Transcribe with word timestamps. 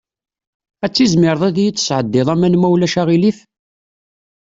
Ad 0.85 0.91
tizmireḍ 0.95 1.43
ad 1.49 1.57
iyi-d-tesɛeddiḍ 1.57 2.27
aman, 2.33 2.55
ma 2.59 2.67
ulac 2.73 2.95
aɣilif? 3.01 3.39